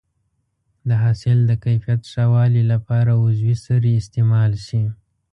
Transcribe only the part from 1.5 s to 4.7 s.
کیفیت ښه والي لپاره عضوي سرې استعمال